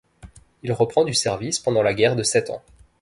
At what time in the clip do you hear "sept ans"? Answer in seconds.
2.23-2.63